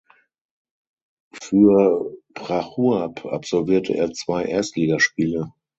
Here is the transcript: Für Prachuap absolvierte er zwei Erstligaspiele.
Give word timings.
Für 1.31 2.11
Prachuap 2.33 3.23
absolvierte 3.27 3.93
er 3.93 4.11
zwei 4.13 4.45
Erstligaspiele. 4.45 5.53